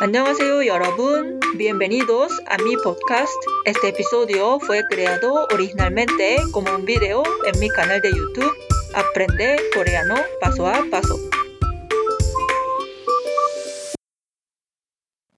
안녕하세요 0.00 0.64
여러분. 0.66 1.40
Bienvenidos 1.56 2.30
a 2.46 2.56
mi 2.62 2.76
podcast. 2.76 3.34
Este 3.64 3.88
episodio 3.88 4.60
fue 4.60 4.84
creado 4.88 5.48
originalmente 5.52 6.36
como 6.52 6.72
un 6.72 6.84
video 6.84 7.24
en 7.44 7.58
mi 7.58 7.68
canal 7.68 8.00
de 8.00 8.10
YouTube 8.10 8.54
Aprende 8.94 9.56
coreano 9.74 10.14
paso 10.40 10.68
a 10.68 10.84
paso. 10.88 11.18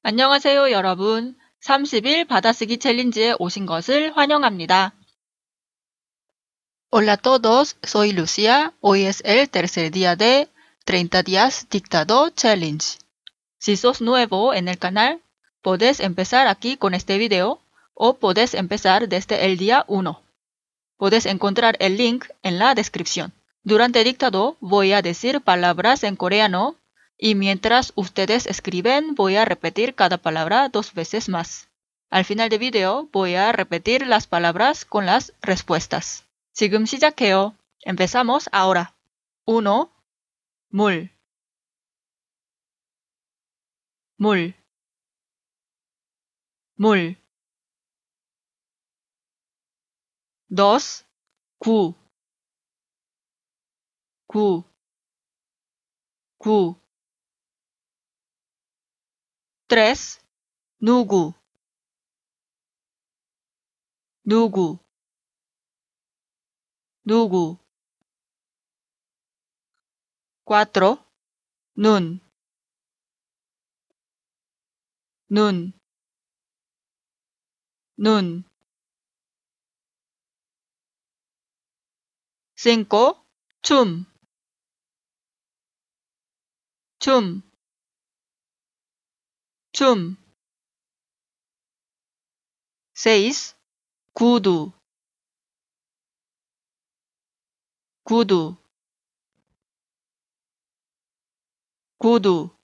안녕하세요 0.02 0.70
여러분. 0.72 1.36
30일 1.64 2.28
받아쓰기 2.28 2.76
챌린지에 2.76 3.36
오신 3.38 3.64
것을 3.64 4.14
환영합니다. 4.14 4.92
Hola 6.90 7.12
a 7.12 7.16
todos, 7.16 7.78
soy 7.82 8.12
Lucia. 8.12 8.74
Hoy 8.82 9.06
es 9.06 9.22
el 9.24 9.48
tercer 9.48 9.90
día 9.90 10.16
de 10.16 10.48
30 10.84 11.22
días 11.22 11.66
dictado 11.70 12.28
challenge. 12.28 12.98
Si 13.59 13.77
sos 13.77 14.01
nuevo 14.01 14.53
en 14.53 14.67
el 14.67 14.77
canal, 14.77 15.21
podés 15.61 15.99
empezar 15.99 16.47
aquí 16.47 16.77
con 16.77 16.93
este 16.93 17.17
video 17.17 17.59
o 17.93 18.17
podés 18.17 18.53
empezar 18.53 19.09
desde 19.09 19.45
el 19.45 19.57
día 19.57 19.85
1. 19.87 20.21
Podés 20.97 21.25
encontrar 21.25 21.75
el 21.79 21.97
link 21.97 22.25
en 22.43 22.59
la 22.59 22.75
descripción. 22.75 23.33
Durante 23.63 23.99
el 23.99 24.05
dictado 24.05 24.57
voy 24.59 24.93
a 24.93 25.01
decir 25.01 25.41
palabras 25.41 26.03
en 26.03 26.15
coreano 26.15 26.75
y 27.17 27.35
mientras 27.35 27.93
ustedes 27.95 28.45
escriben 28.45 29.15
voy 29.15 29.37
a 29.37 29.45
repetir 29.45 29.95
cada 29.95 30.17
palabra 30.17 30.69
dos 30.69 30.93
veces 30.93 31.29
más. 31.29 31.67
Al 32.09 32.25
final 32.25 32.49
del 32.49 32.59
video 32.59 33.09
voy 33.11 33.35
a 33.35 33.51
repetir 33.51 34.05
las 34.05 34.27
palabras 34.27 34.85
con 34.85 35.05
las 35.05 35.33
respuestas. 35.41 36.25
지금 36.53 36.85
시작해요. 36.85 37.53
Empezamos 37.85 38.47
ahora. 38.51 38.93
1. 39.45 39.89
물 40.69 41.09
물, 44.20 44.52
물. 46.74 47.16
dos, 50.46 51.06
구, 51.58 51.94
구, 54.26 54.62
구. 56.36 56.78
tres, 59.66 60.20
누구, 60.82 61.32
누구, 64.22 64.78
누구. 67.06 67.56
cuatro, 70.44 70.98
눈, 71.74 72.20
눈, 75.32 75.72
눈. 77.96 78.42
cinco, 82.56 83.24
춤, 83.62 84.04
춤, 86.98 87.42
춤. 89.72 90.16
seis, 92.92 93.54
구두, 94.12 94.72
구두, 98.02 98.56
구두. 101.98 102.59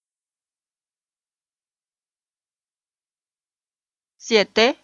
Siete, 4.29 4.77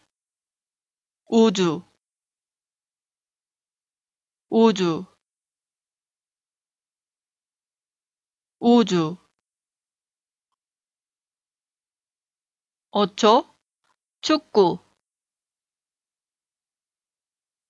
우주, 1.28 1.82
우주, 4.48 5.04
우주. 8.60 9.16
ocho, 12.92 13.52
축구, 14.20 14.78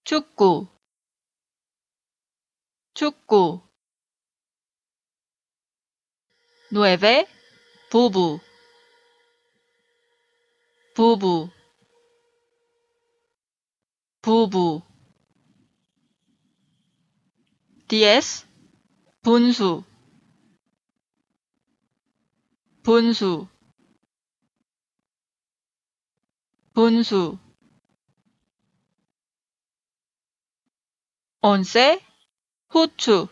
축구, 0.04 0.68
축구. 2.92 3.62
nueve, 6.70 7.26
부부, 7.88 8.41
부부. 10.94 11.61
부부. 14.22 14.83
diez 17.88 18.47
분수. 19.22 19.84
분수. 22.84 23.49
분수. 26.72 27.38
once 31.43 32.00
후추. 32.69 33.28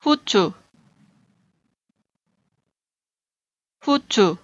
후추. 0.00 0.52
후추 3.80 4.36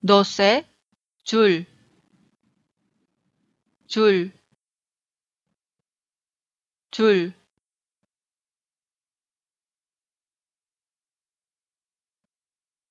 doce, 0.00 0.66
줄, 1.24 1.66
줄, 3.86 4.32
줄. 6.90 7.34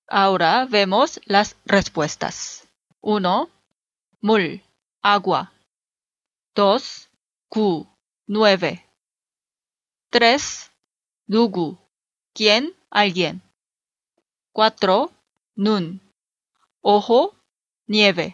Ahora 0.07 0.65
vemos 0.65 1.19
las 1.25 1.55
respuestas. 1.65 2.67
1. 3.01 3.49
Mul, 4.21 4.61
agua. 5.01 5.51
2. 6.55 7.09
Gu, 7.49 7.87
nueve. 8.27 8.85
3. 10.11 10.71
Dugu, 11.25 11.79
¿quién? 12.33 12.75
Alguien. 12.91 13.41
4. 14.51 15.11
Nun, 15.55 15.99
ojo, 16.94 17.36
nieve. 17.86 18.26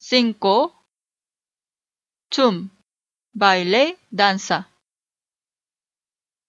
5. 0.00 0.72
Chum, 2.32 2.68
baile, 3.32 3.96
danza. 4.10 4.58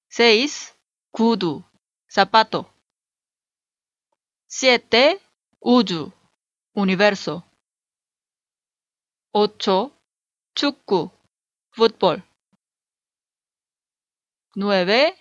6. 0.10 0.74
Kudu, 1.12 1.64
zapato. 2.16 2.66
7. 4.48 5.20
Uju, 5.62 6.12
universo. 6.76 7.44
8. 9.34 9.92
Chukku, 10.58 11.12
fútbol. 11.76 12.18
9. 14.56 15.16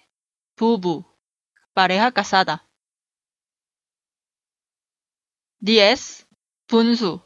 Bubu, 0.57 1.05
pareja 1.75 2.11
casada. 2.11 2.68
10. 5.61 6.29
Punsu. 6.69 7.21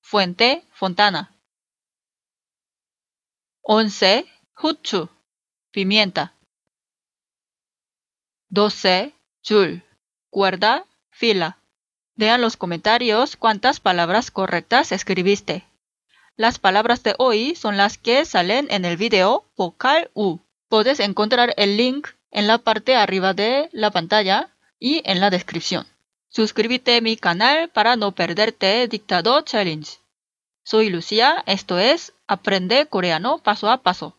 Fuente, 0.00 0.64
fontana. 0.72 1.36
11. 3.60 4.24
Huchu. 4.56 5.10
Pimienta. 5.70 6.32
12. 8.48 9.14
Jul. 9.46 9.82
Cuerda, 10.30 10.86
fila. 11.10 11.58
Vean 12.14 12.40
los 12.40 12.56
comentarios 12.56 13.36
cuántas 13.36 13.80
palabras 13.80 14.30
correctas 14.30 14.90
escribiste. 14.90 15.66
Las 16.36 16.58
palabras 16.58 17.02
de 17.02 17.16
hoy 17.18 17.54
son 17.54 17.76
las 17.76 17.98
que 17.98 18.24
salen 18.24 18.66
en 18.70 18.86
el 18.86 18.96
video 18.96 19.44
vocal 19.58 20.10
U. 20.14 20.38
Puedes 20.70 21.00
encontrar 21.00 21.52
el 21.58 21.76
link 21.76 22.08
en 22.30 22.46
la 22.46 22.56
parte 22.56 22.96
arriba 22.96 23.34
de 23.34 23.68
la 23.72 23.90
pantalla 23.90 24.56
y 24.78 25.02
en 25.04 25.20
la 25.20 25.28
descripción. 25.28 25.86
Suscríbete 26.29 26.97
a 26.97 27.01
mi 27.01 27.15
canal 27.17 27.69
para 27.69 27.95
no 27.95 28.11
perderte 28.11 28.87
Dictado 28.87 29.41
Challenge. 29.41 29.89
Soy 30.63 30.89
Lucía, 30.89 31.43
esto 31.45 31.77
es 31.77 32.13
Aprende 32.27 32.87
Coreano 32.87 33.39
Paso 33.39 33.69
a 33.69 33.83
Paso. 33.83 34.15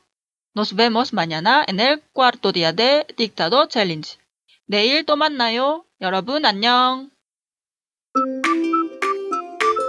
Nos 0.54 0.74
vemos 0.74 1.12
mañana 1.12 1.64
en 1.66 1.80
el 1.80 2.00
cuarto 2.12 2.52
día 2.52 2.72
de 2.72 3.06
Dictado 3.16 3.66
Challenge. 3.66 4.18
내일 4.66 5.04
또 5.04 5.16
만나요. 5.16 5.84
여러분 6.00 6.46
안녕. 6.46 7.10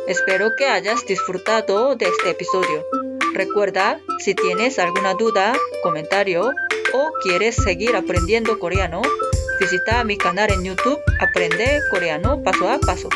Espero 0.08 0.52
que 0.58 0.68
hayas 0.68 1.06
disfrutado 1.06 1.96
de 1.96 2.06
este 2.06 2.32
episodio. 2.32 2.84
Recuerda, 3.34 4.00
si 4.20 4.36
tienes 4.36 4.78
alguna 4.78 5.14
duda, 5.14 5.54
comentario 5.82 6.52
o 6.94 7.12
quieres 7.24 7.56
seguir 7.56 7.96
aprendiendo 7.96 8.60
coreano, 8.60 9.02
visita 9.61 10.03
mi 10.05 10.17
canal 10.17 10.51
en 10.51 10.65
YouTube 10.65 11.01
Aprende 11.21 11.81
Coreano 11.91 12.43
Paso 12.43 12.69
a 12.69 12.79
Paso. 12.79 13.09